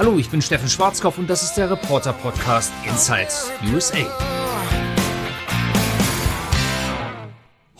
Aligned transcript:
Hallo, 0.00 0.16
ich 0.16 0.30
bin 0.30 0.40
Steffen 0.40 0.70
Schwarzkopf 0.70 1.18
und 1.18 1.28
das 1.28 1.42
ist 1.42 1.56
der 1.56 1.70
Reporter 1.70 2.14
Podcast 2.14 2.72
Inside 2.88 3.28
USA. 3.70 3.98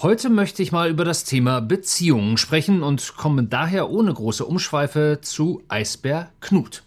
Heute 0.03 0.29
möchte 0.29 0.63
ich 0.63 0.71
mal 0.71 0.91
über 0.91 1.07
das 1.07 1.25
Thema 1.25 1.63
Beziehungen 1.63 2.37
sprechen 2.37 2.83
und 2.83 3.17
komme 3.17 3.45
daher 3.45 3.89
ohne 3.89 4.13
große 4.13 4.45
Umschweife 4.45 5.21
zu 5.23 5.63
Eisbär 5.69 6.31
Knut. 6.41 6.83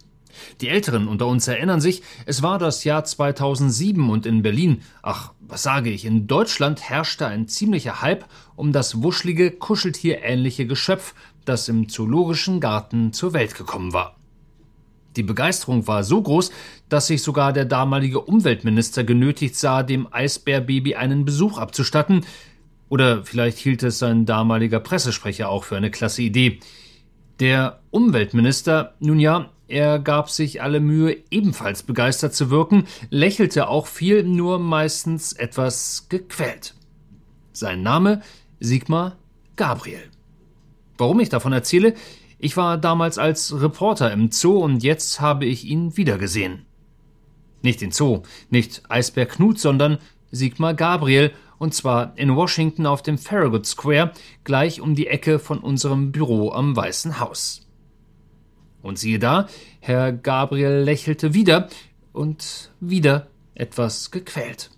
Die 0.62 0.70
Älteren 0.70 1.08
unter 1.08 1.26
uns 1.26 1.48
erinnern 1.48 1.82
sich, 1.82 2.04
es 2.28 2.44
war 2.44 2.60
das 2.60 2.84
Jahr 2.84 3.04
2007 3.04 4.12
und 4.12 4.28
in 4.28 4.44
Berlin, 4.44 4.84
ach, 5.02 5.32
was 5.40 5.64
sage 5.64 5.90
ich, 5.90 6.06
in 6.06 6.28
Deutschland 6.28 6.88
herrschte 6.88 7.26
ein 7.26 7.48
ziemlicher 7.48 8.04
Hype 8.04 8.26
um 8.56 8.72
das 8.72 9.02
wuschlige, 9.02 9.50
kuscheltierähnliche 9.50 10.68
Geschöpf, 10.68 11.16
das 11.44 11.70
im 11.70 11.90
zoologischen 11.90 12.60
Garten 12.60 13.14
zur 13.14 13.34
Welt 13.34 13.56
gekommen 13.56 13.94
war. 13.94 14.16
Die 15.16 15.24
Begeisterung 15.24 15.88
war 15.88 16.04
so 16.04 16.22
groß, 16.22 16.52
dass 16.90 17.08
sich 17.08 17.22
sogar 17.22 17.54
der 17.54 17.66
damalige 17.66 18.22
Umweltminister 18.22 19.04
genötigt 19.04 19.56
sah, 19.56 19.84
dem 19.84 20.08
Eisbärbaby 20.12 20.96
einen 20.96 21.26
Besuch 21.26 21.58
abzustatten. 21.58 22.26
Oder 22.90 23.24
vielleicht 23.24 23.58
hielt 23.58 23.84
es 23.84 24.00
sein 24.00 24.26
damaliger 24.26 24.80
Pressesprecher 24.80 25.50
auch 25.50 25.64
für 25.64 25.78
eine 25.78 25.92
klasse 25.92 26.22
Idee. 26.22 26.60
Der 27.40 27.80
Umweltminister, 27.92 28.94
nun 29.00 29.20
ja, 29.20 29.50
er 29.68 29.98
gab 29.98 30.30
sich 30.30 30.62
alle 30.62 30.80
Mühe, 30.80 31.18
ebenfalls 31.32 31.84
begeistert 31.84 32.36
zu 32.36 32.52
wirken, 32.52 32.86
lächelte 33.10 33.68
auch 33.68 33.88
viel, 33.88 34.24
nur 34.24 34.60
meistens 34.60 35.34
etwas 35.34 36.08
gequält. 36.10 36.76
Sein 37.54 37.82
Name 37.82 38.22
Sigmar 38.60 39.18
Gabriel. 39.56 40.04
Warum 40.98 41.20
ich 41.20 41.30
davon 41.30 41.54
erzähle? 41.54 41.96
Ich 42.44 42.58
war 42.58 42.78
damals 42.78 43.18
als 43.18 43.62
Reporter 43.62 44.12
im 44.12 44.30
Zoo 44.30 44.58
und 44.58 44.84
jetzt 44.84 45.22
habe 45.22 45.46
ich 45.46 45.64
ihn 45.64 45.96
wiedergesehen. 45.96 46.66
Nicht 47.62 47.80
den 47.80 47.92
Zoo, 47.92 48.24
nicht 48.50 48.84
Eisbär 48.90 49.28
Knut, 49.28 49.60
sondern 49.60 49.98
Sigmar 50.30 50.74
Gabriel, 50.74 51.32
und 51.58 51.74
zwar 51.74 52.18
in 52.18 52.36
Washington 52.36 52.86
auf 52.86 53.02
dem 53.02 53.18
Farragut 53.18 53.66
Square, 53.66 54.12
gleich 54.44 54.82
um 54.82 54.94
die 54.94 55.08
Ecke 55.08 55.40
von 55.40 55.60
unserem 55.60 56.12
Büro 56.12 56.52
am 56.52 56.76
Weißen 56.76 57.22
Haus. 57.22 57.66
Und 58.82 59.00
siehe 59.00 59.20
da, 59.20 59.48
Herr 59.80 60.12
Gabriel 60.12 60.82
lächelte 60.84 61.34
wieder 61.34 61.70
und 62.12 62.74
wieder 62.82 63.28
etwas 63.56 64.12
gequält. 64.12 64.70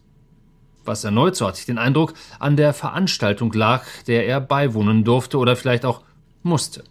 Was 0.84 1.03
erneut, 1.03 1.36
so 1.36 1.47
hatte 1.47 1.62
ich 1.62 1.66
den 1.66 1.80
Eindruck, 1.80 2.14
an 2.38 2.58
der 2.58 2.73
Veranstaltung 2.73 3.52
lag, 3.53 3.86
der 4.06 4.28
er 4.28 4.40
beiwohnen 4.40 5.03
durfte 5.03 5.40
oder 5.40 5.56
vielleicht 5.56 5.84
auch 5.84 6.03
musste. 6.44 6.84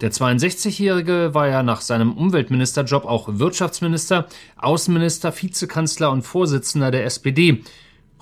Der 0.00 0.12
62-Jährige 0.12 1.30
war 1.32 1.48
ja 1.48 1.62
nach 1.62 1.80
seinem 1.80 2.12
Umweltministerjob 2.12 3.04
auch 3.04 3.28
Wirtschaftsminister, 3.32 4.26
Außenminister, 4.56 5.32
Vizekanzler 5.32 6.10
und 6.10 6.22
Vorsitzender 6.22 6.90
der 6.90 7.04
SPD. 7.04 7.62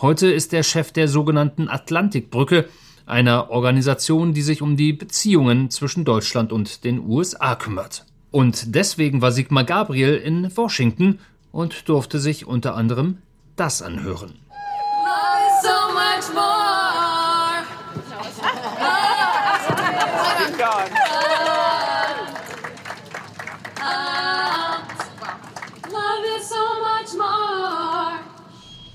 Heute 0.00 0.28
ist 0.28 0.52
er 0.54 0.62
Chef 0.62 0.92
der 0.92 1.08
sogenannten 1.08 1.68
Atlantikbrücke, 1.68 2.68
einer 3.06 3.50
Organisation, 3.50 4.34
die 4.34 4.42
sich 4.42 4.62
um 4.62 4.76
die 4.76 4.92
Beziehungen 4.92 5.70
zwischen 5.70 6.04
Deutschland 6.04 6.52
und 6.52 6.84
den 6.84 7.00
USA 7.00 7.54
kümmert. 7.54 8.04
Und 8.30 8.74
deswegen 8.74 9.22
war 9.22 9.32
Sigmar 9.32 9.64
Gabriel 9.64 10.14
in 10.16 10.54
Washington 10.56 11.18
und 11.50 11.88
durfte 11.88 12.18
sich 12.18 12.46
unter 12.46 12.74
anderem 12.74 13.18
das 13.56 13.82
anhören. 13.82 14.34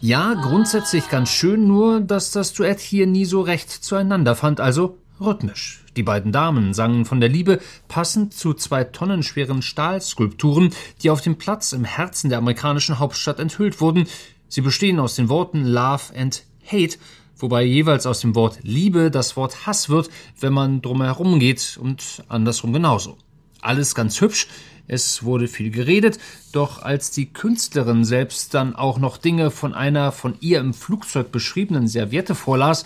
Ja, 0.05 0.33
grundsätzlich 0.33 1.07
ganz 1.07 1.29
schön, 1.29 1.65
nur 1.65 2.01
dass 2.01 2.31
das 2.31 2.51
Duett 2.51 2.81
hier 2.81 3.07
nie 3.07 3.23
so 3.23 3.39
recht 3.39 3.72
zueinander 3.72 4.35
fand, 4.35 4.59
also 4.59 4.97
rhythmisch. 5.22 5.85
Die 5.95 6.03
beiden 6.03 6.33
Damen 6.33 6.73
sangen 6.73 7.05
von 7.05 7.22
der 7.22 7.29
Liebe 7.29 7.61
passend 7.88 8.33
zu 8.33 8.53
zwei 8.53 8.83
tonnenschweren 8.83 9.61
Stahlskulpturen, 9.61 10.72
die 11.01 11.09
auf 11.09 11.22
dem 11.22 11.38
Platz 11.38 11.72
im 11.72 11.85
Herzen 11.85 12.28
der 12.28 12.39
amerikanischen 12.39 13.00
Hauptstadt 13.00 13.39
enthüllt 13.39 13.79
wurden. 13.79 14.05
Sie 14.50 14.59
bestehen 14.59 15.00
aus 15.00 15.16
den 15.16 15.29
Worten 15.29 15.63
Love 15.63 16.13
and 16.17 16.44
Hate, 16.69 16.97
wobei 17.38 17.63
jeweils 17.63 18.05
aus 18.05 18.19
dem 18.19 18.35
Wort 18.35 18.59
Liebe 18.61 19.09
das 19.09 19.38
Wort 19.38 19.66
Hass 19.66 19.88
wird, 19.88 20.09
wenn 20.38 20.51
man 20.51 20.81
drumherum 20.81 21.39
geht 21.39 21.79
und 21.81 22.25
andersrum 22.28 22.73
genauso. 22.73 23.17
Alles 23.61 23.95
ganz 23.95 24.19
hübsch, 24.19 24.47
es 24.88 25.23
wurde 25.23 25.47
viel 25.47 25.71
geredet, 25.71 26.19
doch 26.51 26.81
als 26.81 27.11
die 27.11 27.31
Künstlerin 27.31 28.03
selbst 28.03 28.53
dann 28.53 28.75
auch 28.75 28.99
noch 28.99 29.17
Dinge 29.17 29.49
von 29.49 29.73
einer 29.73 30.11
von 30.11 30.35
ihr 30.41 30.59
im 30.59 30.73
Flugzeug 30.73 31.31
beschriebenen 31.31 31.88
Serviette 31.88 32.35
vorlas, 32.35 32.85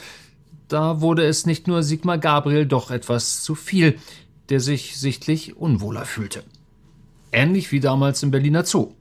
da 0.68 1.02
wurde 1.02 1.26
es 1.26 1.46
nicht 1.46 1.68
nur 1.68 1.82
Sigmar 1.82 2.18
Gabriel 2.18 2.66
doch 2.66 2.92
etwas 2.92 3.42
zu 3.42 3.56
viel, 3.56 3.98
der 4.50 4.60
sich 4.60 4.98
sichtlich 4.98 5.58
unwohler 5.58 6.06
fühlte. 6.06 6.44
Ähnlich 7.32 7.72
wie 7.72 7.80
damals 7.80 8.22
im 8.24 8.32
Berliner 8.32 8.66
Zoo. 8.66 8.94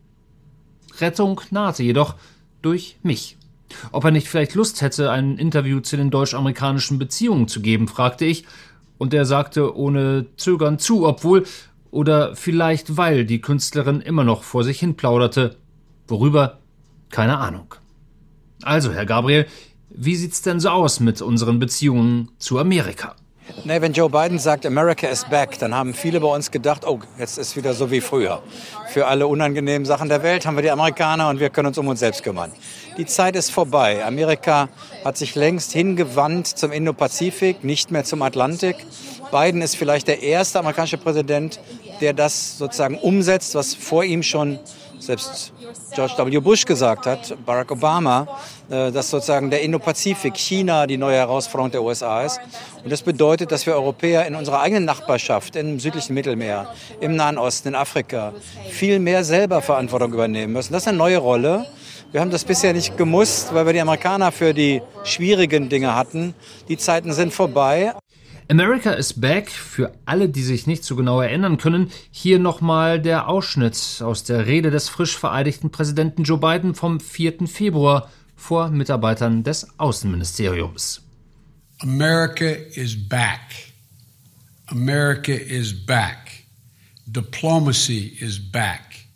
Rettung 1.01 1.41
nahte 1.51 1.83
jedoch 1.83 2.15
durch 2.63 2.97
mich. 3.03 3.37
Ob 3.93 4.05
er 4.05 4.11
nicht 4.11 4.29
vielleicht 4.29 4.55
Lust 4.55 4.81
hätte, 4.81 5.11
ein 5.11 5.39
Interview 5.39 5.81
zu 5.81 5.97
den 5.97 6.11
deutsch-amerikanischen 6.11 6.99
Beziehungen 6.99 7.49
zu 7.49 7.61
geben, 7.61 7.89
fragte 7.89 8.25
ich, 8.25 8.45
und 8.99 9.13
er 9.13 9.27
sagte 9.27 9.77
ohne 9.77 10.27
Zögern 10.37 10.79
zu, 10.79 11.07
obwohl 11.07 11.45
oder 11.97 12.37
vielleicht 12.37 12.99
weil 12.99 13.25
die 13.25 13.41
Künstlerin 13.41 14.03
immer 14.03 14.23
noch 14.23 14.43
vor 14.43 14.65
sich 14.65 14.79
hin 14.79 14.97
plauderte. 14.97 15.57
Worüber? 16.07 16.59
Keine 17.11 17.39
Ahnung. 17.39 17.75
Also, 18.63 18.93
Herr 18.93 19.07
Gabriel, 19.07 19.47
wie 19.89 20.15
sieht's 20.15 20.43
denn 20.43 20.61
so 20.61 20.69
aus 20.69 21.01
mit 21.01 21.23
unseren 21.23 21.59
Beziehungen 21.59 22.31
zu 22.39 22.59
Amerika? 22.59 23.17
Nee, 23.65 23.81
wenn 23.81 23.93
Joe 23.93 24.11
Biden 24.11 24.39
sagt, 24.39 24.67
America 24.67 25.07
is 25.07 25.25
back, 25.25 25.59
dann 25.59 25.75
haben 25.75 25.95
viele 25.95 26.21
bei 26.21 26.27
uns 26.29 26.51
gedacht, 26.51 26.87
oh, 26.87 27.01
jetzt 27.19 27.39
ist 27.39 27.57
wieder 27.57 27.75
so 27.75 27.91
wie 27.91 28.01
früher. 28.01 28.43
Für 28.89 29.07
alle 29.07 29.27
unangenehmen 29.27 29.87
Sachen 29.87 30.09
der 30.09 30.23
Welt 30.23 30.45
haben 30.45 30.57
wir 30.57 30.63
die 30.63 30.71
Amerikaner 30.71 31.29
und 31.29 31.41
wir 31.41 31.49
können 31.51 31.69
uns 31.69 31.79
um 31.79 31.87
uns 31.89 32.01
selbst 32.01 32.23
kümmern. 32.23 32.53
Die 32.99 33.07
Zeit 33.07 33.37
ist 33.37 33.51
vorbei. 33.53 34.05
Amerika 34.05 34.69
hat 35.05 35.17
sich 35.17 35.35
längst 35.35 35.73
hingewandt 35.73 36.47
zum 36.47 36.73
Indo-Pazifik, 36.73 37.63
nicht 37.63 37.91
mehr 37.91 38.05
zum 38.05 38.23
Atlantik. 38.23 38.77
Biden 39.31 39.63
ist 39.63 39.77
vielleicht 39.77 40.09
der 40.09 40.23
erste 40.23 40.59
amerikanische 40.59 40.99
Präsident, 40.99 41.61
der 42.01 42.13
das 42.13 42.59
sozusagen 42.59 42.99
umsetzt, 42.99 43.55
was 43.55 43.75
vor 43.75 44.05
ihm 44.05 44.23
schon 44.23 44.59
selbst 44.99 45.53
George 45.95 46.15
W. 46.17 46.39
Bush 46.41 46.65
gesagt 46.65 47.07
hat, 47.07 47.37
Barack 47.45 47.71
Obama, 47.71 48.27
äh, 48.71 48.91
dass 48.91 49.11
sozusagen 49.11 49.51
der 49.51 49.63
Indo-Pazifik, 49.63 50.37
China 50.37 50.87
die 50.87 50.97
neue 50.97 51.17
Herausforderung 51.17 51.71
der 51.71 51.83
USA 51.83 52.23
ist. 52.25 52.41
Und 52.83 52.91
das 52.91 53.03
bedeutet, 53.03 53.53
dass 53.53 53.67
wir 53.67 53.75
Europäer 53.75 54.27
in 54.27 54.35
unserer 54.35 54.61
eigenen 54.61 54.85
Nachbarschaft, 54.85 55.57
im 55.57 55.79
südlichen 55.81 56.15
Mittelmeer, 56.15 56.69
im 57.01 57.17
Nahen 57.17 57.39
Osten, 57.39 57.69
in 57.69 57.75
Afrika, 57.75 58.33
viel 58.71 58.99
mehr 58.99 59.25
selber 59.25 59.63
Verantwortung 59.63 60.13
übernehmen 60.13 60.53
müssen. 60.53 60.73
Das 60.73 60.83
ist 60.83 60.89
eine 60.89 60.99
neue 60.99 61.19
Rolle. 61.19 61.67
Wir 62.13 62.21
haben 62.21 62.31
das 62.31 62.45
bisher 62.45 62.73
nicht 62.73 62.97
gemusst, 62.97 63.53
weil 63.53 63.67
wir 63.67 63.73
die 63.73 63.81
Amerikaner 63.81 64.33
für 64.33 64.55
die 64.55 64.81
schwierigen 65.05 65.69
Dinge 65.69 65.95
hatten. 65.95 66.35
Die 66.69 66.77
Zeiten 66.77 67.13
sind 67.13 67.35
vorbei. 67.35 67.95
America 68.49 68.93
is 68.93 69.13
Back, 69.13 69.51
für 69.51 69.93
alle, 70.05 70.29
die 70.29 70.43
sich 70.43 70.69
nicht 70.69 70.85
so 70.85 70.95
genau 70.95 71.21
erinnern 71.21 71.57
können, 71.57 71.91
hier 72.13 72.39
nochmal 72.39 73.01
der 73.01 73.29
Ausschnitt 73.29 74.01
aus 74.01 74.23
der 74.23 74.47
Rede 74.47 74.71
des 74.71 74.89
frisch 74.89 75.19
vereidigten 75.19 75.71
Präsidenten 75.71 76.23
Joe 76.23 76.39
Biden 76.39 76.77
vom 76.77 77.01
4. 77.01 77.49
Februar 77.49 78.09
vor 78.37 78.69
Mitarbeitern 78.69 79.43
des 79.43 79.67
Außenministeriums. 79.81 81.03
America 81.81 82.47
is 82.47 82.97
back. 83.09 83.73
America 84.67 85.33
is 85.33 85.73
back. 85.85 86.45
Diplomacy 87.07 88.17
is 88.21 88.39
back. 88.39 89.07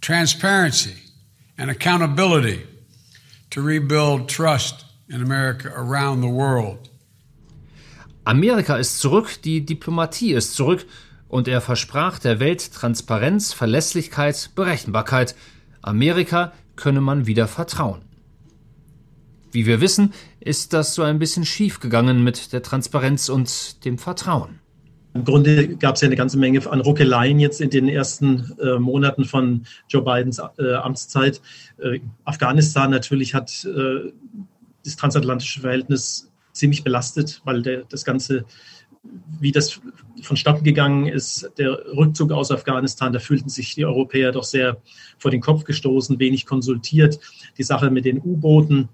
Transparency 0.00 0.94
and 1.58 1.70
accountability 1.70 2.62
to 3.50 3.60
rebuild 3.60 4.28
trust 4.28 4.86
in 5.10 5.20
America 5.20 5.68
around 5.76 6.22
the 6.22 6.28
world. 6.28 6.88
Amerika 8.24 8.76
ist 8.76 9.00
zurück, 9.00 9.42
die 9.44 9.64
Diplomatie 9.64 10.32
ist 10.32 10.54
zurück, 10.54 10.86
und 11.28 11.48
er 11.48 11.60
versprach 11.60 12.18
der 12.18 12.40
Welt 12.40 12.72
Transparenz, 12.72 13.52
Verlässlichkeit, 13.52 14.50
Berechenbarkeit. 14.54 15.34
Amerika 15.82 16.52
könne 16.76 17.00
man 17.00 17.26
wieder 17.26 17.48
vertrauen. 17.48 18.02
Wie 19.50 19.66
wir 19.66 19.80
wissen, 19.80 20.12
ist 20.40 20.72
das 20.72 20.94
so 20.94 21.02
ein 21.02 21.18
bisschen 21.18 21.44
schief 21.44 21.80
gegangen 21.80 22.22
mit 22.22 22.52
der 22.52 22.62
Transparenz 22.62 23.28
und 23.28 23.84
dem 23.84 23.98
Vertrauen. 23.98 24.60
Im 25.14 25.24
Grunde 25.24 25.76
gab 25.76 25.94
es 25.94 26.00
ja 26.00 26.06
eine 26.06 26.16
ganze 26.16 26.38
Menge 26.38 26.68
an 26.70 26.80
Ruckeleien 26.80 27.38
jetzt 27.38 27.60
in 27.60 27.70
den 27.70 27.88
ersten 27.88 28.52
äh, 28.60 28.78
Monaten 28.78 29.24
von 29.24 29.64
Joe 29.88 30.02
Bidens 30.02 30.40
äh, 30.58 30.74
Amtszeit. 30.74 31.40
Äh, 31.78 32.00
Afghanistan 32.24 32.90
natürlich 32.90 33.34
hat 33.34 33.64
äh, 33.64 34.12
das 34.84 34.96
transatlantische 34.96 35.60
Verhältnis 35.60 36.32
ziemlich 36.54 36.84
belastet, 36.84 37.42
weil 37.44 37.60
der, 37.60 37.84
das 37.84 38.04
ganze 38.04 38.46
wie 39.40 39.52
das 39.52 39.80
vonstatten 40.22 40.64
gegangen 40.64 41.06
ist, 41.06 41.50
der 41.58 41.78
Rückzug 41.94 42.32
aus 42.32 42.50
Afghanistan, 42.50 43.12
da 43.12 43.18
fühlten 43.18 43.48
sich 43.48 43.74
die 43.74 43.84
Europäer 43.84 44.32
doch 44.32 44.44
sehr 44.44 44.78
vor 45.18 45.30
den 45.30 45.40
Kopf 45.40 45.64
gestoßen, 45.64 46.18
wenig 46.18 46.46
konsultiert. 46.46 47.18
Die 47.58 47.62
Sache 47.62 47.90
mit 47.90 48.04
den 48.04 48.18
U-Booten, 48.18 48.88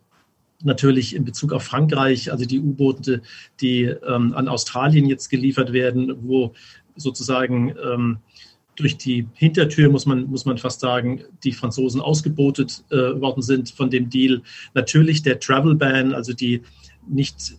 natürlich 0.63 1.15
in 1.15 1.25
Bezug 1.25 1.53
auf 1.53 1.63
Frankreich, 1.63 2.33
also 2.33 2.45
die 2.45 2.61
U-Boote, 2.61 3.23
die 3.61 3.85
ähm, 3.85 4.35
an 4.35 4.49
Australien 4.49 5.07
jetzt 5.07 5.29
geliefert 5.29 5.73
werden, 5.73 6.15
wo 6.23 6.53
sozusagen 6.97 7.75
ähm, 7.83 8.19
durch 8.77 8.97
die 8.97 9.27
Hintertür, 9.35 9.91
muss 9.91 10.07
man, 10.07 10.25
muss 10.25 10.45
man 10.45 10.59
fast 10.59 10.81
sagen, 10.81 11.23
die 11.45 11.53
Franzosen 11.53 12.01
ausgebotet 12.01 12.85
äh, 12.91 12.97
worden 12.97 13.43
sind 13.43 13.71
von 13.71 13.91
dem 13.91 14.11
Deal. 14.11 14.43
Natürlich 14.75 15.23
der 15.23 15.39
Travel 15.39 15.75
Ban, 15.75 16.15
also 16.15 16.33
die 16.33 16.63
nicht, 17.11 17.55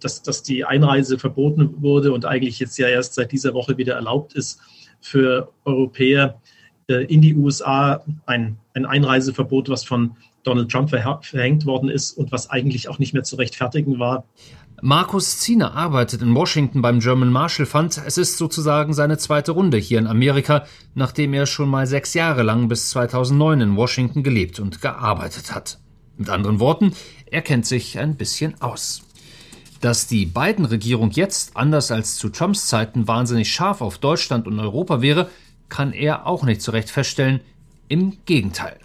dass, 0.00 0.22
dass 0.22 0.42
die 0.42 0.64
Einreise 0.64 1.18
verboten 1.18 1.82
wurde 1.82 2.12
und 2.12 2.24
eigentlich 2.24 2.58
jetzt 2.58 2.78
ja 2.78 2.88
erst 2.88 3.14
seit 3.14 3.32
dieser 3.32 3.54
Woche 3.54 3.76
wieder 3.78 3.94
erlaubt 3.94 4.34
ist 4.34 4.60
für 5.00 5.52
Europäer 5.64 6.40
äh, 6.88 7.04
in 7.04 7.20
die 7.20 7.34
USA. 7.34 8.04
Ein, 8.26 8.58
ein 8.74 8.86
Einreiseverbot, 8.86 9.68
was 9.68 9.84
von 9.84 10.16
Donald 10.42 10.70
Trump 10.70 10.90
verhängt 10.90 11.66
worden 11.66 11.88
ist 11.88 12.12
und 12.12 12.32
was 12.32 12.50
eigentlich 12.50 12.88
auch 12.88 12.98
nicht 12.98 13.14
mehr 13.14 13.22
zu 13.22 13.36
rechtfertigen 13.36 13.98
war. 13.98 14.24
Markus 14.84 15.38
Ziener 15.38 15.74
arbeitet 15.76 16.22
in 16.22 16.34
Washington 16.34 16.82
beim 16.82 16.98
German 16.98 17.30
Marshall 17.30 17.66
Fund. 17.66 18.02
Es 18.04 18.18
ist 18.18 18.36
sozusagen 18.36 18.94
seine 18.94 19.16
zweite 19.16 19.52
Runde 19.52 19.76
hier 19.76 20.00
in 20.00 20.08
Amerika, 20.08 20.64
nachdem 20.94 21.34
er 21.34 21.46
schon 21.46 21.68
mal 21.68 21.86
sechs 21.86 22.14
Jahre 22.14 22.42
lang 22.42 22.66
bis 22.66 22.90
2009 22.90 23.60
in 23.60 23.76
Washington 23.76 24.24
gelebt 24.24 24.58
und 24.58 24.80
gearbeitet 24.82 25.54
hat. 25.54 25.78
Mit 26.22 26.30
anderen 26.30 26.60
Worten, 26.60 26.94
er 27.26 27.42
kennt 27.42 27.66
sich 27.66 27.98
ein 27.98 28.16
bisschen 28.16 28.60
aus. 28.60 29.02
Dass 29.80 30.06
die 30.06 30.26
Biden-Regierung 30.26 31.10
jetzt, 31.10 31.56
anders 31.56 31.90
als 31.90 32.16
zu 32.16 32.28
Trumps 32.28 32.66
Zeiten, 32.66 33.08
wahnsinnig 33.08 33.52
scharf 33.52 33.80
auf 33.80 33.98
Deutschland 33.98 34.46
und 34.46 34.58
Europa 34.58 35.02
wäre, 35.02 35.28
kann 35.68 35.92
er 35.92 36.26
auch 36.26 36.44
nicht 36.44 36.62
zurecht 36.62 36.90
feststellen. 36.90 37.40
Im 37.88 38.18
Gegenteil 38.24 38.78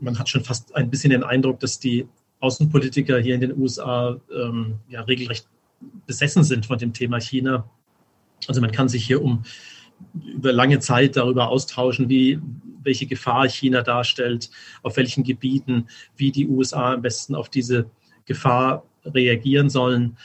man 0.00 0.18
hat 0.18 0.28
schon 0.28 0.44
fast 0.44 0.74
ein 0.74 0.90
bisschen 0.90 1.10
den 1.10 1.22
Eindruck, 1.22 1.60
dass 1.60 1.78
die 1.78 2.06
Außenpolitiker 2.40 3.18
hier 3.18 3.34
in 3.34 3.40
den 3.40 3.58
USA 3.58 4.16
ähm, 4.34 4.74
ja 4.88 5.02
regelrecht 5.02 5.46
besessen 6.06 6.44
sind 6.44 6.66
von 6.66 6.78
dem 6.78 6.92
Thema 6.92 7.20
China. 7.20 7.68
Also 8.48 8.60
man 8.60 8.72
kann 8.72 8.88
sich 8.88 9.04
hier 9.04 9.22
um 9.22 9.44
über 10.24 10.52
lange 10.52 10.78
Zeit 10.78 11.16
darüber 11.16 11.48
austauschen, 11.48 12.08
wie 12.08 12.40
welche 12.82 13.06
Gefahr 13.06 13.48
China 13.48 13.82
darstellt, 13.82 14.50
auf 14.82 14.96
welchen 14.96 15.24
Gebieten, 15.24 15.86
wie 16.16 16.30
die 16.30 16.48
USA 16.48 16.94
am 16.94 17.02
besten 17.02 17.34
auf 17.34 17.48
diese 17.48 17.90
Gefahr 18.26 18.84
reagieren 19.04 19.70
sollen. 19.70 20.16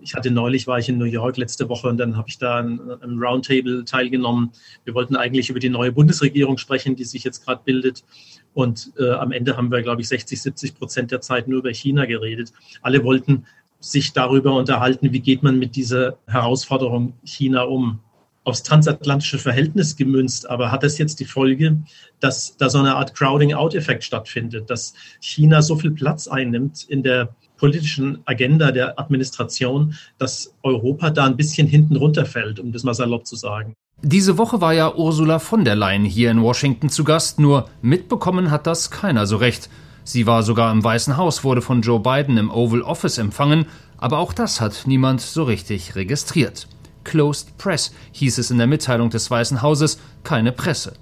Ich 0.00 0.14
hatte 0.14 0.30
neulich, 0.30 0.66
war 0.66 0.78
ich 0.78 0.88
in 0.88 0.98
New 0.98 1.04
York 1.04 1.36
letzte 1.36 1.68
Woche 1.68 1.88
und 1.88 1.98
dann 1.98 2.16
habe 2.16 2.28
ich 2.28 2.38
da 2.38 2.58
einem 2.58 3.22
Roundtable 3.22 3.84
teilgenommen. 3.84 4.50
Wir 4.84 4.94
wollten 4.94 5.14
eigentlich 5.16 5.50
über 5.50 5.60
die 5.60 5.68
neue 5.68 5.92
Bundesregierung 5.92 6.58
sprechen, 6.58 6.96
die 6.96 7.04
sich 7.04 7.22
jetzt 7.22 7.44
gerade 7.44 7.62
bildet. 7.64 8.04
Und 8.52 8.92
äh, 8.98 9.10
am 9.10 9.32
Ende 9.32 9.56
haben 9.56 9.70
wir, 9.70 9.82
glaube 9.82 10.02
ich, 10.02 10.08
60, 10.08 10.40
70 10.40 10.74
Prozent 10.74 11.10
der 11.10 11.20
Zeit 11.20 11.48
nur 11.48 11.60
über 11.60 11.72
China 11.72 12.06
geredet. 12.06 12.52
Alle 12.82 13.04
wollten 13.04 13.46
sich 13.80 14.12
darüber 14.12 14.54
unterhalten, 14.56 15.12
wie 15.12 15.20
geht 15.20 15.42
man 15.42 15.58
mit 15.58 15.76
dieser 15.76 16.18
Herausforderung 16.26 17.14
China 17.24 17.62
um. 17.62 18.00
Aufs 18.44 18.62
transatlantische 18.62 19.38
Verhältnis 19.38 19.96
gemünzt, 19.96 20.48
aber 20.48 20.70
hat 20.70 20.82
das 20.82 20.98
jetzt 20.98 21.18
die 21.18 21.24
Folge, 21.24 21.78
dass 22.20 22.56
da 22.56 22.68
so 22.68 22.78
eine 22.78 22.94
Art 22.96 23.14
Crowding-out-Effekt 23.14 24.04
stattfindet, 24.04 24.68
dass 24.68 24.94
China 25.20 25.62
so 25.62 25.76
viel 25.76 25.90
Platz 25.90 26.28
einnimmt 26.28 26.84
in 26.84 27.02
der 27.02 27.34
politischen 27.56 28.18
Agenda 28.26 28.70
der 28.70 28.98
Administration, 28.98 29.94
dass 30.18 30.54
Europa 30.62 31.10
da 31.10 31.24
ein 31.24 31.36
bisschen 31.36 31.66
hinten 31.66 31.96
runterfällt, 31.96 32.60
um 32.60 32.72
das 32.72 32.82
mal 32.82 32.94
salopp 32.94 33.26
zu 33.26 33.36
sagen. 33.36 33.74
Diese 34.02 34.36
Woche 34.36 34.60
war 34.60 34.74
ja 34.74 34.94
Ursula 34.94 35.38
von 35.38 35.64
der 35.64 35.76
Leyen 35.76 36.04
hier 36.04 36.30
in 36.30 36.42
Washington 36.42 36.90
zu 36.90 37.04
Gast, 37.04 37.38
nur 37.38 37.70
mitbekommen 37.80 38.50
hat 38.50 38.66
das 38.66 38.90
keiner 38.90 39.26
so 39.26 39.38
recht. 39.38 39.70
Sie 40.02 40.26
war 40.26 40.42
sogar 40.42 40.70
im 40.70 40.84
Weißen 40.84 41.16
Haus, 41.16 41.44
wurde 41.44 41.62
von 41.62 41.80
Joe 41.80 42.00
Biden 42.00 42.36
im 42.36 42.50
Oval 42.50 42.82
Office 42.82 43.16
empfangen, 43.16 43.64
aber 43.96 44.18
auch 44.18 44.34
das 44.34 44.60
hat 44.60 44.82
niemand 44.86 45.22
so 45.22 45.44
richtig 45.44 45.96
registriert. 45.96 46.68
Closed 47.04 47.56
Press 47.58 47.92
hieß 48.12 48.38
es 48.38 48.50
in 48.50 48.58
der 48.58 48.66
Mitteilung 48.66 49.10
des 49.10 49.30
Weißen 49.30 49.62
Hauses, 49.62 49.98
keine 50.22 50.52
Presse. 50.52 50.94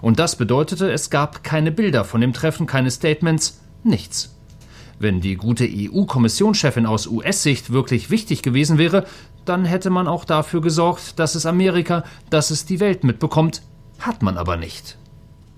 Und 0.00 0.18
das 0.18 0.36
bedeutete, 0.36 0.90
es 0.90 1.10
gab 1.10 1.44
keine 1.44 1.72
Bilder 1.72 2.04
von 2.04 2.20
dem 2.20 2.32
Treffen, 2.32 2.66
keine 2.66 2.90
Statements, 2.90 3.60
nichts. 3.82 4.36
Wenn 4.98 5.20
die 5.20 5.36
gute 5.36 5.66
EU-Kommissionschefin 5.66 6.86
aus 6.86 7.06
US-Sicht 7.06 7.72
wirklich 7.72 8.10
wichtig 8.10 8.42
gewesen 8.42 8.78
wäre, 8.78 9.06
dann 9.44 9.64
hätte 9.64 9.90
man 9.90 10.06
auch 10.06 10.24
dafür 10.24 10.60
gesorgt, 10.60 11.18
dass 11.18 11.34
es 11.34 11.46
Amerika, 11.46 12.04
dass 12.28 12.50
es 12.50 12.66
die 12.66 12.80
Welt 12.80 13.02
mitbekommt, 13.02 13.62
hat 13.98 14.22
man 14.22 14.36
aber 14.36 14.56
nicht. 14.56 14.98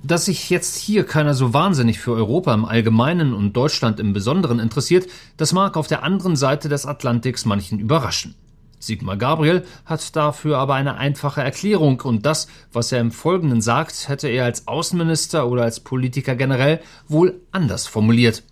Dass 0.05 0.27
sich 0.27 0.51
jetzt 0.51 0.77
hier 0.77 1.05
keiner 1.05 1.35
so 1.35 1.53
wahnsinnig 1.53 1.99
für 1.99 2.13
Europa 2.13 2.55
im 2.55 2.65
Allgemeinen 2.65 3.35
und 3.35 3.53
Deutschland 3.53 4.01
im 4.01 4.13
Besonderen 4.13 4.59
interessiert, 4.59 5.09
das 5.37 5.53
mag 5.53 5.77
auf 5.77 5.87
der 5.87 6.03
anderen 6.03 6.37
Seite 6.37 6.69
des 6.69 6.87
Atlantiks 6.87 7.45
manchen 7.45 7.79
überraschen. 7.79 8.35
Sigmar 8.83 9.17
Gabriel 9.17 9.65
hat 9.85 10.17
dafür 10.17 10.59
aber 10.59 10.75
eine 10.75 10.97
einfache 10.97 11.41
Erklärung 11.41 12.01
und 12.01 12.27
das, 12.27 12.49
was 12.73 12.91
er 12.91 13.01
im 13.01 13.13
Folgenden 13.13 13.61
sagt, 13.61 14.09
hätte 14.09 14.29
er 14.29 14.45
als 14.45 14.67
Außenminister 14.67 15.49
oder 15.49 15.63
als 15.63 15.81
Politiker 15.81 16.35
generell 16.35 16.81
wohl 17.07 17.41
anders 17.53 17.87
formuliert. 17.87 18.43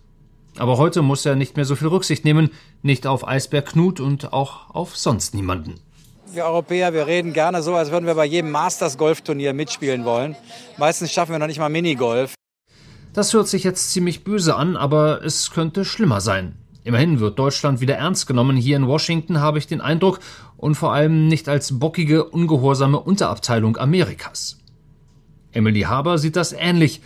Aber 0.57 0.77
heute 0.77 1.01
muss 1.01 1.25
er 1.25 1.35
nicht 1.35 1.55
mehr 1.55 1.65
so 1.65 1.75
viel 1.75 1.87
Rücksicht 1.87 2.25
nehmen, 2.25 2.51
nicht 2.81 3.07
auf 3.07 3.27
Eisberg 3.27 3.67
Knut 3.67 3.99
und 3.99 4.33
auch 4.33 4.69
auf 4.69 4.97
sonst 4.97 5.33
niemanden. 5.33 5.75
Wir 6.33 6.45
Europäer, 6.45 6.93
wir 6.93 7.07
reden 7.07 7.33
gerne 7.33 7.61
so, 7.61 7.75
als 7.75 7.91
würden 7.91 8.05
wir 8.05 8.15
bei 8.15 8.25
jedem 8.25 8.51
Masters-Golfturnier 8.51 9.53
mitspielen 9.53 10.05
wollen. 10.05 10.37
Meistens 10.77 11.11
schaffen 11.11 11.33
wir 11.33 11.39
noch 11.39 11.47
nicht 11.47 11.59
mal 11.59 11.67
Minigolf. 11.67 12.35
Das 13.13 13.33
hört 13.33 13.49
sich 13.49 13.65
jetzt 13.65 13.91
ziemlich 13.91 14.23
böse 14.23 14.55
an, 14.55 14.77
aber 14.77 15.25
es 15.25 15.51
könnte 15.51 15.83
schlimmer 15.83 16.21
sein. 16.21 16.55
Immerhin 16.83 17.19
wird 17.19 17.37
Deutschland 17.37 17.79
wieder 17.79 17.95
ernst 17.95 18.25
genommen. 18.25 18.57
Hier 18.57 18.75
in 18.75 18.87
Washington 18.87 19.39
habe 19.39 19.59
ich 19.59 19.67
den 19.67 19.81
Eindruck 19.81 20.19
und 20.57 20.75
vor 20.75 20.93
allem 20.93 21.27
nicht 21.27 21.47
als 21.47 21.79
bockige, 21.79 22.23
ungehorsame 22.23 22.99
Unterabteilung 22.99 23.77
Amerikas. 23.77 24.57
Emily 25.51 25.81
Haber 25.81 26.17
sieht 26.17 26.35
das 26.35 26.53
ähnlich. 26.53 27.01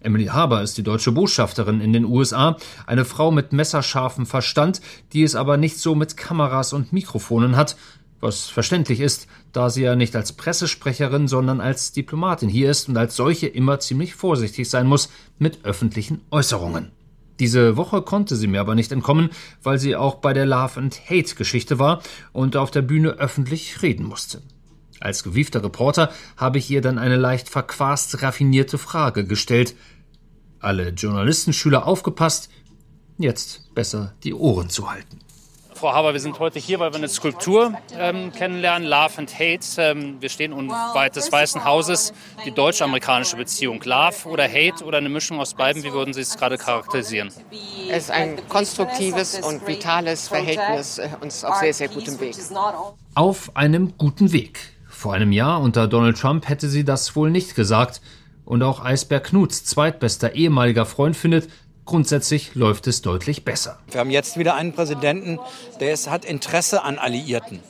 Emily 0.00 0.26
Haber 0.26 0.62
ist 0.62 0.78
die 0.78 0.84
deutsche 0.84 1.10
Botschafterin 1.10 1.80
in 1.80 1.92
den 1.92 2.04
USA, 2.04 2.56
eine 2.86 3.04
Frau 3.04 3.32
mit 3.32 3.52
messerscharfem 3.52 4.26
Verstand, 4.26 4.80
die 5.12 5.24
es 5.24 5.34
aber 5.34 5.56
nicht 5.56 5.78
so 5.78 5.96
mit 5.96 6.16
Kameras 6.16 6.72
und 6.72 6.92
Mikrofonen 6.92 7.56
hat, 7.56 7.76
was 8.20 8.46
verständlich 8.46 9.00
ist, 9.00 9.26
da 9.52 9.70
sie 9.70 9.82
ja 9.82 9.96
nicht 9.96 10.14
als 10.14 10.32
Pressesprecherin, 10.32 11.26
sondern 11.26 11.60
als 11.60 11.90
Diplomatin 11.92 12.48
hier 12.48 12.70
ist 12.70 12.88
und 12.88 12.96
als 12.96 13.16
solche 13.16 13.48
immer 13.48 13.80
ziemlich 13.80 14.14
vorsichtig 14.14 14.70
sein 14.70 14.86
muss 14.86 15.10
mit 15.38 15.64
öffentlichen 15.64 16.20
Äußerungen. 16.30 16.92
Diese 17.38 17.76
Woche 17.76 18.02
konnte 18.02 18.36
sie 18.36 18.46
mir 18.46 18.60
aber 18.60 18.74
nicht 18.74 18.92
entkommen, 18.92 19.30
weil 19.62 19.78
sie 19.78 19.94
auch 19.96 20.16
bei 20.16 20.32
der 20.32 20.46
Love 20.46 20.80
and 20.80 21.00
Hate 21.08 21.34
Geschichte 21.34 21.78
war 21.78 22.02
und 22.32 22.56
auf 22.56 22.70
der 22.70 22.82
Bühne 22.82 23.10
öffentlich 23.10 23.82
reden 23.82 24.06
musste. 24.06 24.42
Als 25.00 25.22
gewiefter 25.22 25.62
Reporter 25.62 26.10
habe 26.36 26.58
ich 26.58 26.70
ihr 26.70 26.80
dann 26.80 26.98
eine 26.98 27.16
leicht 27.16 27.50
verquast 27.50 28.22
raffinierte 28.22 28.78
Frage 28.78 29.26
gestellt, 29.26 29.74
alle 30.60 30.88
Journalistenschüler 30.88 31.86
aufgepasst, 31.86 32.48
jetzt 33.18 33.74
besser 33.74 34.14
die 34.24 34.32
Ohren 34.32 34.70
zu 34.70 34.90
halten. 34.90 35.18
Frau 35.76 35.92
Haber, 35.92 36.14
wir 36.14 36.20
sind 36.20 36.38
heute 36.38 36.58
hier, 36.58 36.80
weil 36.80 36.90
wir 36.90 36.96
eine 36.96 37.08
Skulptur 37.08 37.74
ähm, 37.98 38.32
kennenlernen, 38.32 38.88
Love 38.88 39.18
and 39.18 39.34
Hate. 39.38 39.60
Ähm, 39.76 40.16
wir 40.20 40.30
stehen 40.30 40.54
unweit 40.54 41.16
des 41.16 41.30
Weißen 41.30 41.66
Hauses. 41.66 42.14
Die 42.46 42.50
deutsch-amerikanische 42.50 43.36
Beziehung, 43.36 43.82
Love 43.84 44.26
oder 44.26 44.44
Hate 44.48 44.82
oder 44.84 44.98
eine 44.98 45.10
Mischung 45.10 45.38
aus 45.38 45.52
beiden, 45.52 45.84
wie 45.84 45.92
würden 45.92 46.14
Sie 46.14 46.22
es 46.22 46.38
gerade 46.38 46.56
charakterisieren? 46.56 47.28
Es 47.90 48.04
ist 48.04 48.10
ein 48.10 48.38
konstruktives 48.48 49.38
und 49.40 49.66
vitales 49.66 50.28
Verhältnis, 50.28 50.96
äh, 50.96 51.10
uns 51.20 51.44
auf 51.44 51.56
sehr, 51.56 51.74
sehr 51.74 51.88
gutem 51.88 52.18
Weg. 52.20 52.34
Auf 53.14 53.54
einem 53.54 53.98
guten 53.98 54.32
Weg. 54.32 54.58
Vor 54.88 55.12
einem 55.12 55.30
Jahr 55.30 55.60
unter 55.60 55.88
Donald 55.88 56.18
Trump 56.18 56.48
hätte 56.48 56.70
sie 56.70 56.86
das 56.86 57.14
wohl 57.14 57.30
nicht 57.30 57.54
gesagt. 57.54 58.00
Und 58.46 58.62
auch 58.62 58.82
Eisberg 58.82 59.24
Knuts 59.24 59.64
zweitbester 59.64 60.36
ehemaliger 60.36 60.86
Freund 60.86 61.16
findet, 61.16 61.48
grundsätzlich 61.86 62.54
läuft 62.54 62.86
es 62.86 63.00
deutlich 63.00 63.44
besser. 63.44 63.78
Wir 63.90 64.00
haben 64.00 64.10
jetzt 64.10 64.36
wieder 64.36 64.54
einen 64.54 64.72
Präsidenten, 64.72 65.38
der 65.80 65.92
es 65.92 66.10
hat 66.10 66.24
Interesse 66.24 66.82
an 66.82 66.98
Alliierten. 66.98 67.60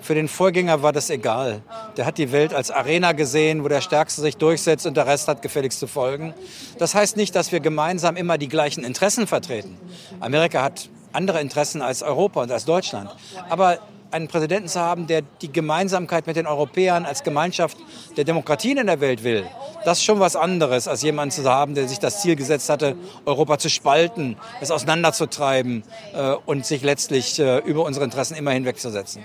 Für 0.00 0.14
den 0.14 0.28
Vorgänger 0.28 0.82
war 0.82 0.92
das 0.92 1.10
egal. 1.10 1.62
Der 1.96 2.06
hat 2.06 2.16
die 2.16 2.32
Welt 2.32 2.54
als 2.54 2.70
Arena 2.70 3.12
gesehen, 3.12 3.62
wo 3.62 3.68
der 3.68 3.82
Stärkste 3.82 4.22
sich 4.22 4.38
durchsetzt 4.38 4.86
und 4.86 4.96
der 4.96 5.06
Rest 5.06 5.28
hat 5.28 5.42
gefälligst 5.42 5.78
zu 5.78 5.86
folgen. 5.86 6.32
Das 6.78 6.94
heißt 6.94 7.16
nicht, 7.18 7.36
dass 7.36 7.52
wir 7.52 7.60
gemeinsam 7.60 8.16
immer 8.16 8.38
die 8.38 8.48
gleichen 8.48 8.82
Interessen 8.82 9.26
vertreten. 9.26 9.76
Amerika 10.20 10.62
hat 10.62 10.88
andere 11.12 11.40
Interessen 11.40 11.82
als 11.82 12.02
Europa 12.02 12.42
und 12.42 12.50
als 12.50 12.64
Deutschland. 12.64 13.10
Aber 13.50 13.78
einen 14.10 14.28
Präsidenten 14.28 14.68
zu 14.68 14.80
haben, 14.80 15.06
der 15.06 15.22
die 15.40 15.52
Gemeinsamkeit 15.52 16.26
mit 16.26 16.36
den 16.36 16.46
Europäern 16.46 17.04
als 17.04 17.22
Gemeinschaft 17.22 17.76
der 18.16 18.24
Demokratien 18.24 18.78
in 18.78 18.86
der 18.86 19.00
Welt 19.00 19.24
will, 19.24 19.44
das 19.84 19.98
ist 19.98 20.04
schon 20.04 20.20
was 20.20 20.36
anderes, 20.36 20.88
als 20.88 21.02
jemanden 21.02 21.32
zu 21.32 21.44
haben, 21.44 21.74
der 21.74 21.88
sich 21.88 21.98
das 21.98 22.20
Ziel 22.20 22.36
gesetzt 22.36 22.68
hatte, 22.68 22.96
Europa 23.24 23.58
zu 23.58 23.70
spalten, 23.70 24.36
es 24.60 24.70
auseinanderzutreiben 24.70 25.82
äh, 26.14 26.32
und 26.46 26.66
sich 26.66 26.82
letztlich 26.82 27.38
äh, 27.38 27.58
über 27.58 27.84
unsere 27.84 28.04
Interessen 28.04 28.36
immer 28.36 28.50
hinwegzusetzen. 28.50 29.22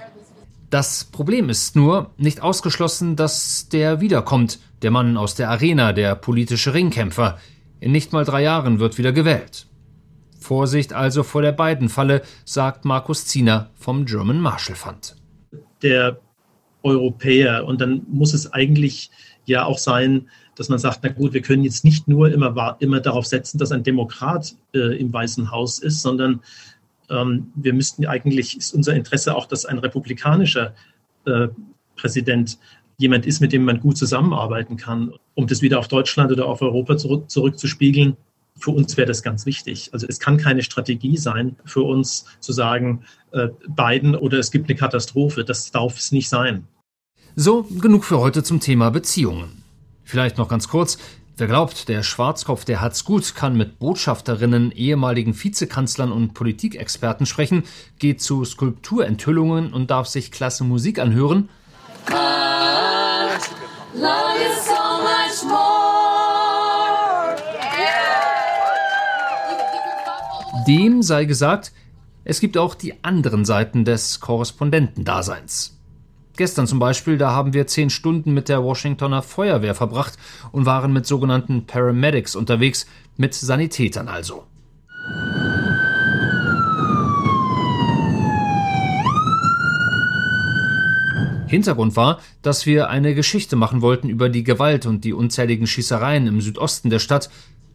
Das 0.70 1.06
Problem 1.06 1.50
ist 1.50 1.76
nur 1.76 2.12
nicht 2.18 2.42
ausgeschlossen, 2.42 3.16
dass 3.16 3.70
der 3.70 4.02
wiederkommt, 4.02 4.60
der 4.82 4.92
Mann 4.92 5.18
aus 5.18 5.36
der 5.36 5.50
Arena, 5.50 5.94
der 5.94 6.16
politische 6.16 6.74
Ringkämpfer. 6.74 7.38
In 7.80 7.92
nicht 7.92 8.14
mal 8.14 8.26
drei 8.26 8.42
Jahren 8.42 8.80
wird 8.80 8.98
wieder 8.98 9.12
gewählt. 9.12 9.68
Vorsicht 10.46 10.94
also 10.94 11.24
vor 11.24 11.42
der 11.42 11.52
Biden-Falle, 11.52 12.22
sagt 12.46 12.86
Markus 12.86 13.26
Ziener 13.26 13.70
vom 13.76 14.06
German 14.06 14.40
Marshall 14.40 14.76
Fund. 14.76 15.16
Der 15.82 16.20
Europäer, 16.84 17.66
und 17.66 17.82
dann 17.82 18.06
muss 18.08 18.34
es 18.34 18.54
eigentlich 18.54 19.10
ja 19.46 19.66
auch 19.66 19.80
sein, 19.80 20.30
dass 20.56 20.70
man 20.70 20.80
sagt, 20.80 21.00
na 21.02 21.10
gut, 21.10 21.34
wir 21.34 21.42
können 21.42 21.64
jetzt 21.64 21.84
nicht 21.84 22.08
nur 22.08 22.32
immer, 22.32 22.78
immer 22.80 23.00
darauf 23.00 23.26
setzen, 23.26 23.58
dass 23.58 23.72
ein 23.72 23.84
Demokrat 23.84 24.56
äh, 24.74 24.98
im 25.00 25.12
Weißen 25.12 25.52
Haus 25.52 25.80
ist, 25.80 26.02
sondern 26.02 26.42
ähm, 27.10 27.52
wir 27.56 27.74
müssten 27.74 28.06
eigentlich, 28.06 28.58
ist 28.58 28.74
unser 28.74 28.94
Interesse 28.94 29.36
auch, 29.36 29.48
dass 29.48 29.66
ein 29.66 29.80
republikanischer 29.80 30.74
äh, 31.26 31.48
Präsident 31.96 32.58
jemand 32.98 33.26
ist, 33.26 33.42
mit 33.42 33.52
dem 33.52 33.66
man 33.66 33.80
gut 33.80 33.98
zusammenarbeiten 33.98 34.78
kann. 34.78 35.12
Um 35.34 35.48
das 35.48 35.62
wieder 35.62 35.80
auf 35.80 35.88
Deutschland 35.88 36.32
oder 36.32 36.46
auf 36.46 36.62
Europa 36.62 36.98
zurück, 36.98 37.30
zurückzuspiegeln, 37.30 38.16
für 38.58 38.72
uns 38.72 38.96
wäre 38.98 39.08
das 39.08 39.22
ganz 39.22 39.46
wichtig. 39.46 39.90
Also 39.94 40.08
es 40.08 40.20
kann 40.20 40.38
keine 40.38 40.64
Strategie 40.64 41.18
sein, 41.18 41.56
für 41.66 41.82
uns 41.82 42.26
zu 42.40 42.54
sagen, 42.54 43.04
äh, 43.32 43.50
Biden 43.68 44.16
oder 44.16 44.40
es 44.40 44.52
gibt 44.52 44.70
eine 44.70 44.78
Katastrophe. 44.78 45.44
Das 45.44 45.72
darf 45.72 45.98
es 45.98 46.12
nicht 46.12 46.30
sein. 46.30 46.68
So, 47.36 47.64
genug 47.64 48.06
für 48.06 48.20
heute 48.20 48.44
zum 48.44 48.60
Thema 48.60 48.92
Beziehungen. 48.92 49.64
Vielleicht 50.04 50.38
noch 50.38 50.48
ganz 50.48 50.68
kurz. 50.70 50.98
Wer 51.38 51.48
glaubt, 51.48 51.90
der 51.90 52.02
Schwarzkopf, 52.02 52.64
der 52.64 52.80
hat's 52.80 53.04
gut, 53.04 53.36
kann 53.36 53.58
mit 53.58 53.78
Botschafterinnen, 53.78 54.72
ehemaligen 54.72 55.36
Vizekanzlern 55.36 56.14
und 56.14 56.34
Politikexperten 56.34 57.26
sprechen, 57.26 57.64
geht 58.00 58.22
zu 58.22 58.46
Skulpturenthüllungen 58.46 59.74
und 59.74 59.92
darf 59.92 60.08
sich 60.08 60.32
klasse 60.32 60.64
Musik 60.64 60.98
anhören. 60.98 61.50
Dem 70.68 71.04
sei 71.04 71.26
gesagt, 71.26 71.74
es 72.24 72.40
gibt 72.40 72.58
auch 72.58 72.74
die 72.74 73.04
anderen 73.04 73.46
Seiten 73.46 73.86
des 73.86 74.20
Korrespondentendaseins. 74.20 75.78
Gestern 76.38 76.66
zum 76.66 76.80
Beispiel, 76.80 77.20
da 77.20 77.32
haben 77.32 77.54
wir 77.54 77.68
zehn 77.68 77.92
Stunden 77.92 78.34
mit 78.34 78.50
der 78.50 78.64
Washingtoner 78.64 79.22
Feuerwehr 79.22 79.76
verbracht 79.76 80.18
und 80.52 80.66
waren 80.66 80.92
mit 80.92 81.06
sogenannten 81.06 81.68
Paramedics 81.68 82.36
unterwegs, 82.36 82.88
mit 83.16 83.36
Sanitätern 83.36 84.08
also. 84.08 84.44
Hintergrund 91.48 91.96
war, 91.96 92.20
dass 92.42 92.66
wir 92.66 92.90
eine 92.90 93.14
Geschichte 93.14 93.56
machen 93.56 93.84
wollten 93.84 94.10
über 94.10 94.30
die 94.30 94.44
Gewalt 94.44 94.88
und 94.88 95.04
die 95.04 95.14
unzähligen 95.14 95.68
Schießereien 95.68 96.26
im 96.26 96.42
Südosten 96.42 96.90
der 96.90 97.00
Stadt, 97.00 97.30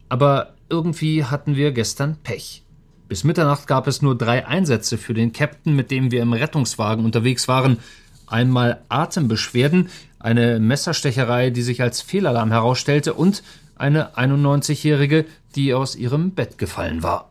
aber 0.09 0.55
irgendwie 0.69 1.23
hatten 1.23 1.55
wir 1.55 1.71
gestern 1.71 2.17
Pech. 2.21 2.63
Bis 3.11 3.25
Mitternacht 3.25 3.67
gab 3.67 3.87
es 3.87 4.01
nur 4.01 4.17
drei 4.17 4.47
Einsätze 4.47 4.97
für 4.97 5.13
den 5.13 5.33
Captain, 5.33 5.75
mit 5.75 5.91
dem 5.91 6.11
wir 6.11 6.21
im 6.21 6.31
Rettungswagen 6.31 7.03
unterwegs 7.03 7.49
waren, 7.49 7.79
einmal 8.25 8.83
Atembeschwerden, 8.87 9.89
eine 10.17 10.61
Messerstecherei, 10.61 11.49
die 11.49 11.61
sich 11.61 11.81
als 11.81 12.01
Fehlalarm 12.01 12.51
herausstellte 12.51 13.13
und 13.13 13.43
eine 13.75 14.15
91-Jährige, 14.15 15.25
die 15.55 15.73
aus 15.73 15.97
ihrem 15.97 16.31
Bett 16.31 16.57
gefallen 16.57 17.03
war. 17.03 17.27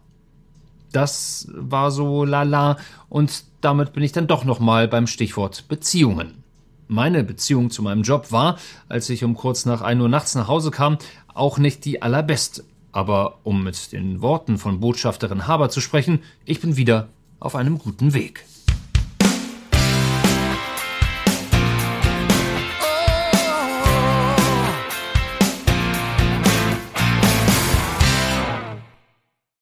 Das 0.93 1.49
war 1.51 1.91
so 1.91 2.27
lala 2.27 2.77
und 3.09 3.45
damit 3.63 3.95
bin 3.95 4.03
ich 4.03 4.13
dann 4.13 4.27
doch 4.27 4.45
nochmal 4.45 4.87
beim 4.87 5.07
Stichwort 5.07 5.67
Beziehungen. 5.69 6.45
Meine 6.89 7.25
Beziehung 7.25 7.71
zu 7.71 7.83
meinem 7.83 8.03
Job 8.03 8.33
war, 8.33 8.59
als 8.91 9.09
ich 9.09 9.25
um 9.25 9.35
kurz 9.35 9.65
nach 9.65 9.81
1 9.81 9.99
Uhr 10.03 10.11
nachts 10.11 10.35
nach 10.35 10.47
Hause 10.47 10.73
kam, 10.73 10.99
auch 11.33 11.57
nicht 11.57 11.87
die 11.87 12.03
allerbeste. 12.03 12.65
Aber 12.93 13.39
um 13.45 13.63
mit 13.63 13.93
den 13.93 14.21
Worten 14.21 14.59
von 14.59 14.81
Botschafterin 14.81 15.47
Haber 15.47 15.71
zu 15.71 15.81
sprechen, 15.81 16.21
ich 16.45 16.61
bin 16.61 16.77
wieder 16.77 17.09
auf 17.39 17.55
einem 17.55 17.79
guten 17.79 18.15
Weg. 18.15 18.45